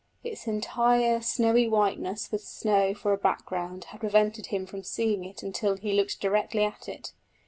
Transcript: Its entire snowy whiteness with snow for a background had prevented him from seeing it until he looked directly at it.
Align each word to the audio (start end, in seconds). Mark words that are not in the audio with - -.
Its 0.23 0.47
entire 0.47 1.21
snowy 1.21 1.67
whiteness 1.67 2.31
with 2.31 2.41
snow 2.41 2.91
for 2.91 3.13
a 3.13 3.17
background 3.19 3.83
had 3.83 3.99
prevented 3.99 4.47
him 4.47 4.65
from 4.65 4.81
seeing 4.81 5.23
it 5.23 5.43
until 5.43 5.77
he 5.77 5.93
looked 5.93 6.19
directly 6.19 6.63
at 6.63 6.89
it. 6.89 7.13